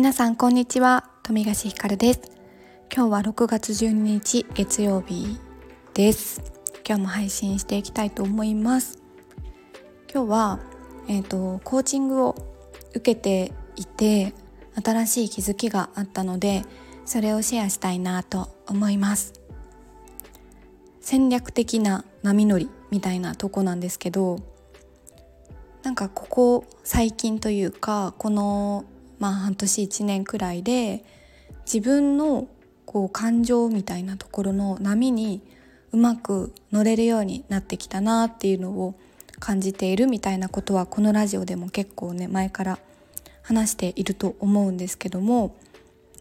[0.00, 1.10] 皆さんこんにちは。
[1.22, 2.22] 富樫ひかるです。
[2.90, 5.38] 今日は6月12日月曜日
[5.92, 6.40] です。
[6.88, 9.02] 今日も配信していきたいと思います。
[10.10, 10.60] 今日は
[11.06, 12.34] えっ、ー、とコーチングを
[12.94, 14.32] 受けていて
[14.82, 16.62] 新しい気づきがあったので
[17.04, 19.34] それをシェアしたいなと思います。
[21.02, 24.38] 戦略的な波乗りみたいなとこなんですけど
[25.82, 28.86] なんかここ最近というかこの
[29.20, 31.04] まあ半年1年くらいで
[31.72, 32.48] 自分の
[32.86, 35.40] こう感情みたいなところの波に
[35.92, 38.94] うまく乗れるようになってきたなっていうのを
[39.38, 42.78] 感じているみたいなことはこのラジオでも結構ね前から
[43.42, 45.56] 話していると思うんですけども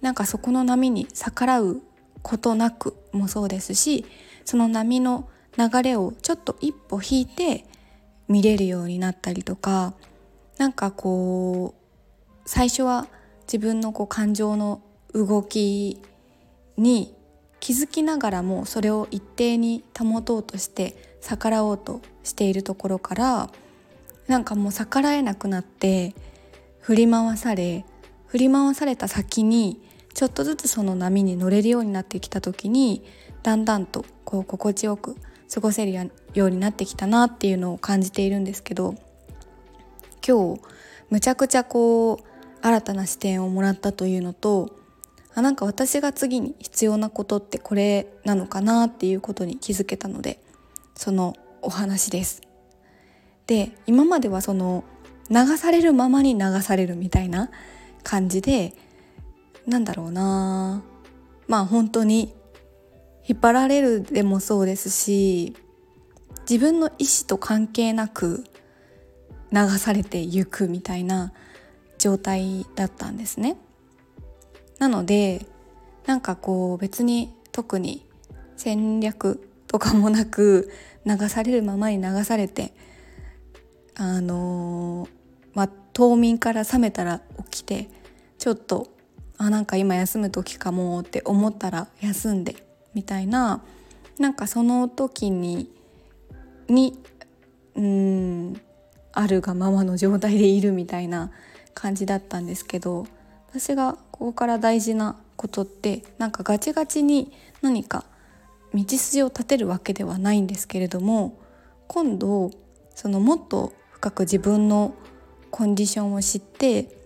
[0.02, 1.82] なんかそこの波に逆らう
[2.22, 4.06] ことなくもそうですし
[4.46, 7.66] その波の流れをちょっと一歩引いて
[8.28, 9.94] 見れるようになったりとか
[10.58, 11.79] なんかこう
[12.52, 13.08] 最初は
[13.44, 14.82] 自分のこう感情の
[15.14, 16.02] 動き
[16.78, 17.14] に
[17.60, 23.52] 気づきながらもそれを一定に保とうとして逆らおうとしているところから
[24.26, 26.16] なんかもう逆らえなくなって
[26.80, 27.86] 振り回され
[28.26, 29.80] 振り回された先に
[30.16, 33.06] ちょっとずつその波に乗れるようになってきた時に
[33.44, 35.18] だんだんとこう心地よく
[35.54, 35.94] 過ごせる
[36.34, 38.96] ようになってきたなっていうのを感じているんですけど
[40.28, 40.62] 今日
[41.12, 42.29] むちゃくちゃこう
[42.62, 44.76] 新たな視点をもらったというのと
[45.36, 50.40] あなんか私が次に必要なことってこれなのかなっていうことに気づけたので
[50.96, 52.42] そのお話です。
[53.48, 54.84] で今まではその
[55.30, 57.50] 流されるままに流されるみたいな
[58.04, 58.74] 感じで
[59.66, 60.84] なんだろうな
[61.48, 62.34] まあ本当に
[63.28, 65.56] 引っ張られるでもそうですし
[66.50, 68.44] 自分の意思と関係なく
[69.52, 71.32] 流されていくみたいな
[72.00, 73.58] 状態だったんですね。
[74.80, 75.46] なので
[76.08, 78.08] なんかこう別に特に
[78.58, 80.72] 戦略とかもなく
[81.06, 82.74] 流されるままに流されて
[83.96, 85.10] あのー、
[85.54, 87.90] まあ冬眠から覚めたら起きて
[88.38, 88.88] ちょっと
[89.38, 92.56] あなんか今休む時かもって思ったら休んで
[92.94, 93.62] みたいな
[94.18, 95.70] なんかその時に
[96.68, 96.98] に
[97.76, 98.62] うん
[99.12, 101.32] あるがままの状態でいるみたいな
[101.80, 103.08] 感じだったんですけど
[103.52, 107.32] 私がここから大事なことってなんかガチガチに
[107.62, 108.04] 何か
[108.74, 111.40] 道筋を立てるわけではないんですけれども
[111.88, 112.52] 今度
[112.96, 114.94] そのもっと深く自分の
[115.52, 116.98] コンディションを知って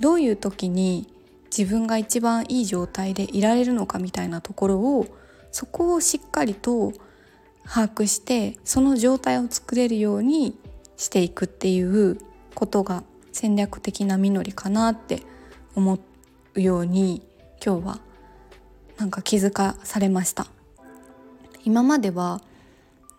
[0.00, 1.08] どういう時に
[1.56, 5.06] 自分が一番いい状態でいられるのかみたいなところを
[5.52, 6.92] そこをしっかりと
[7.64, 10.58] 把握してその状態を作れるように
[10.96, 12.18] していくっていう
[12.54, 13.04] ことが
[13.36, 15.20] 戦略的な実りかなって
[15.74, 15.98] 思
[16.54, 17.20] うように
[17.62, 17.98] 今日は
[18.96, 20.46] なんか気づかされました。
[21.62, 22.40] 今までは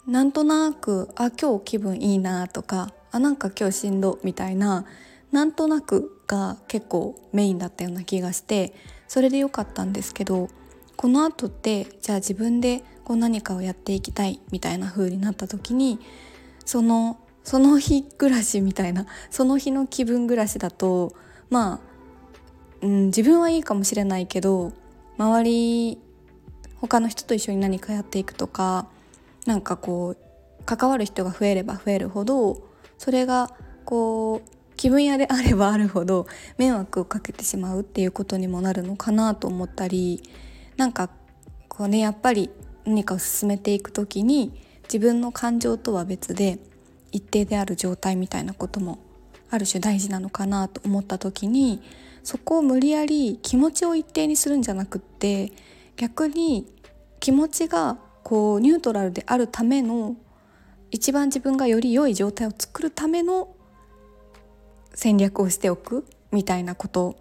[0.07, 4.85] なんとなくあ今日気分いいなとかあなんか今日しんどみたいな
[5.31, 8.73] なんとなくが結構メインだったような気がして
[9.07, 10.49] それで良かったんですけど
[10.95, 15.99] この後ってじゃあ自分でこう何かをやっていきたいみたいな風になった時に
[16.65, 21.13] そのその日暮らしみたいなその日の気分暮らしだと
[21.49, 21.79] まあ、
[22.81, 24.73] うん、自分はいいかもしれないけど
[25.17, 25.97] 周り
[26.81, 28.89] 他の人と一緒に何かやっていくとか
[29.45, 33.55] なんかこう関わる人が増えれば増えるほどそれが
[33.85, 40.21] こう気分屋であればあるほど迷惑をかけてしまうっていうことにもなるのかなと思ったり
[40.75, 41.09] なんか
[41.69, 42.49] こうねやっぱり
[42.83, 44.51] 何かを進めていく時に
[44.83, 46.59] 自分の感情とは別で
[47.11, 48.99] 一定である状態みたいなことも
[49.49, 51.81] ある種大事なのかなと思った時に
[52.23, 55.51] そこを無理やり気持ちを一定にするんじゃなくって
[55.95, 56.67] 逆に
[57.19, 60.15] 気持ちがこうニュートラルであるための
[60.91, 63.49] 一番自分がより良い状態を作るための
[64.93, 67.15] 戦略をしておくみたいなこと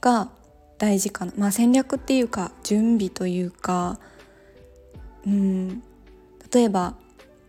[0.00, 0.30] が
[0.78, 3.98] 大事かな、まあ、戦略っていうか準備というか
[5.26, 5.82] うん
[6.52, 6.94] 例えば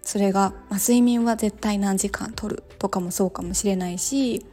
[0.03, 4.45] それが、まあ、睡眠は絶対何時間とるとかもそうかもしれないし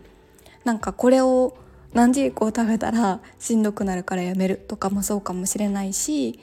[0.64, 1.56] なんかこれを
[1.92, 6.38] 何時以降食べたらしんどくなるからやめるとかもそうかもしれないし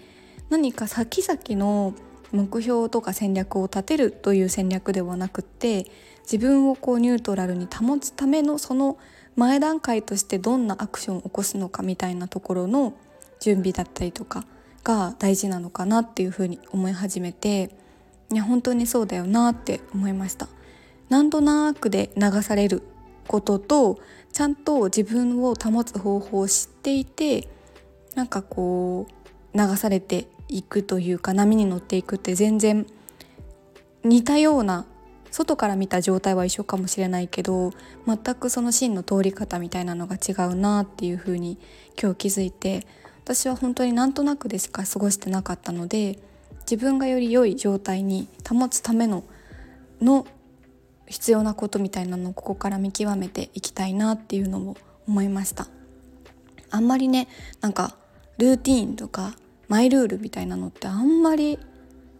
[0.50, 1.94] 何か先々の
[2.33, 5.89] 目標とか戦略を立てるという戦略ではなくって
[6.24, 8.98] 自分をこうニュートラルに保つためのその
[9.38, 12.94] 前段階としてどんなアクションを起こすのかみたいなところの
[13.39, 14.45] 準備だったりとか
[14.83, 17.86] が大事なのかなっていうふうに思い始めて。
[18.31, 20.47] いや本当にそうだよなって思いました。
[21.09, 22.83] なんとなくで流される
[23.27, 24.00] ことと
[24.33, 27.47] ちゃんと自分を保つ方法を知っていて
[28.15, 29.07] なんかこ
[29.53, 32.85] う流されていくというか波に乗っていくって全然
[34.03, 34.85] 似たような
[35.31, 37.71] 外から見た状態は一緒かもしれないけど
[38.06, 41.57] 全くその芯の通り方みたいなのが違うなっていうふうに
[42.01, 42.88] 今日気づいて
[43.23, 46.19] 私は本当になんとなくでしか過ごしてなかったので
[46.69, 49.23] 自分がより良い状態に保つための
[50.01, 50.27] の
[51.07, 54.75] 必要なことみたいなのをここから見極めていきたいなっていうのも
[55.07, 55.67] 思いました。
[56.69, 57.29] あんまりね
[57.61, 57.95] なんか
[58.37, 59.35] ルーティーンとか
[59.69, 61.57] マイルールみたいなのってあんまり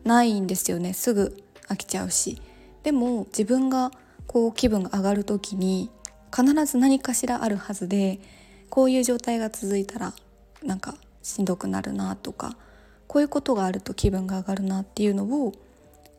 [0.06, 0.94] ないんですよね。
[0.94, 2.42] すぐ飽きちゃうし。
[2.84, 3.92] でも自分が
[4.28, 5.90] こう気分が上がる時に
[6.34, 8.20] 必ず何かしらあるはずで
[8.70, 10.14] こういう状態が続いたら
[10.64, 12.56] なんかしんどくなるなとか
[13.08, 15.54] こういうことがあると気分が上がるなっていうのを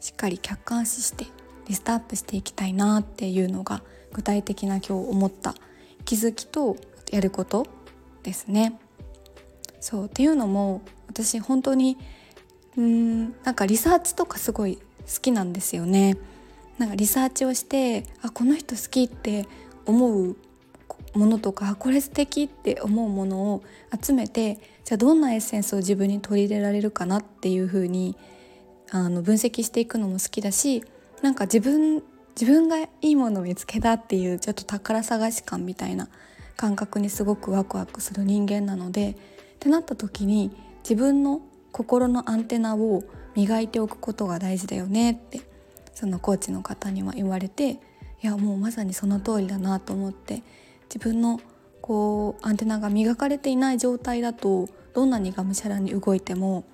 [0.01, 1.27] しっかり客観視して
[1.67, 3.83] リストアップしていきたいなっていうのが
[4.13, 5.55] 具体的な今日思った
[6.05, 6.77] 気づきと
[7.11, 7.67] やること
[8.23, 8.79] ですね。
[9.81, 11.99] そうっていうのも私本当に
[12.77, 14.83] うんなんかリサーチとかすごい好
[15.21, 16.17] きなんですよね。
[16.79, 19.47] なんかリサーチをしてあこの人好きって
[19.85, 20.37] 思う
[21.15, 23.63] ものとかこれ素敵って思うものを
[24.01, 24.59] 集めて
[24.89, 28.17] じゃあどんなエッセンスを自分に取り入れられるかなっていう風に
[28.91, 30.83] あの分析していくのも好きだし
[31.21, 32.03] なんか自分
[32.41, 36.09] 自分がいいものを見つけたっていうちょっと宝探し感みたいな
[36.57, 39.15] 感覚にすごくワクワクする人間なのでっ
[39.59, 43.05] てなった時に自分の心のアンテナを
[43.37, 45.43] 磨いておくことが大事だよねって
[45.93, 47.79] そのコーチの方には言われてい
[48.23, 50.43] やもうまさにその通りだなと思って
[50.89, 51.43] 自分の
[51.89, 56.67] こうアンテナが磨かれていない状態だとどんなにがむしゃらに動いても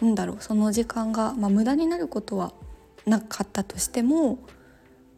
[0.00, 2.54] なんだろうその時間が、まあ、無駄になることは
[3.04, 4.38] なかったとしても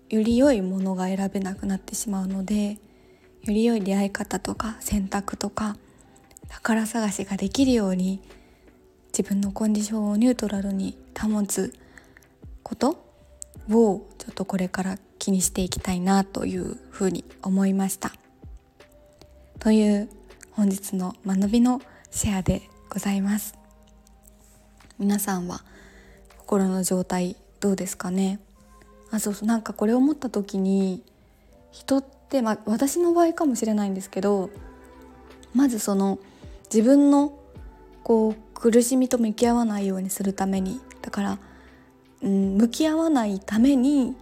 [0.08, 2.78] より良いものが選べなくなってしまうのでよ
[3.46, 5.76] り良い出会い方とか選択とか
[6.48, 8.20] 宝探しができるように
[9.16, 11.72] 自分のコンディションをニュートラルに保つ
[12.64, 13.04] こと
[13.70, 18.19] をちょっとこれから気にしていきたいなというふうに思いました。
[19.60, 20.08] という
[20.52, 23.58] 本日の学びのシェアでございます。
[24.98, 25.60] 皆さんは
[26.38, 28.40] 心の状態どうですかね？
[29.10, 31.02] あそうそうなんかこれを思った時に
[31.72, 34.48] 人って、まあ、私の場合かもしれないんですけど
[35.54, 36.18] まずその
[36.72, 37.38] 自分の
[38.02, 41.38] こう苦しみと向き合わないようにするためにだから、
[42.22, 44.16] うん、向き合わないために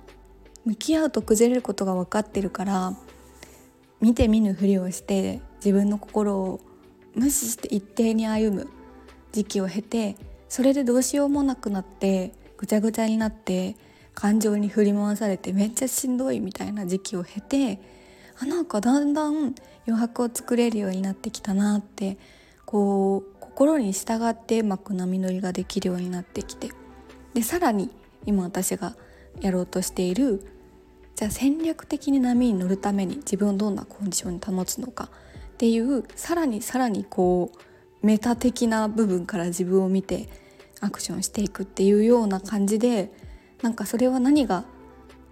[0.64, 2.94] 向き合うと崩れることが分かってるから
[4.00, 6.60] 見て見ぬふりをして自分の心を
[7.14, 8.68] 無視して一定に歩む
[9.32, 10.16] 時期を経て
[10.48, 13.76] それでどうしようもなくなってぐちゃぐちゃになって
[14.14, 17.80] 感情に振り回されてめっちゃしんどいみたいな時期を経て
[18.40, 19.54] あなんかだんだん
[19.86, 22.18] 余白を作れるようになってきたなって
[22.64, 26.70] こう心に従ってうまく波乗りができるようになってきて
[27.34, 27.90] でさらに
[28.26, 28.96] 今私が
[29.40, 30.57] やろうとしている
[31.18, 35.10] じゃあ戦略的に波に乗るために自分をどんなコンディションに保つのか
[35.54, 40.28] っていうさらにさらにこうメタ的な部分から自分を見て
[40.80, 43.10] アクションしていくっていうような感じで
[43.62, 44.64] なんかそれは何が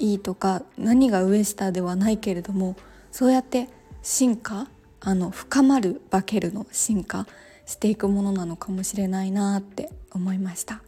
[0.01, 2.75] いいとか何が上下ではないけれども
[3.13, 3.69] そうやって
[4.03, 4.67] 進化
[4.99, 7.29] あの深まる化けるの進化
[7.65, 10.83] していくものなのかもしれないなって思いました。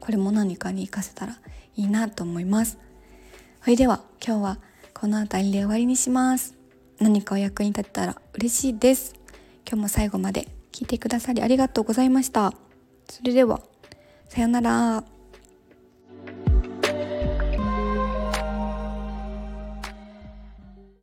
[0.00, 1.38] これも何かに活かせたら
[1.76, 2.80] いいなと思います。
[3.62, 4.58] それでは今日は
[4.92, 6.56] この辺りで終わりにします。
[6.98, 9.14] 何かお役に立てたら嬉しいです。
[9.64, 12.52] 今日も最後まで聞いてくださりありがとうございました。
[13.08, 13.60] それでは
[14.28, 15.11] さようなら。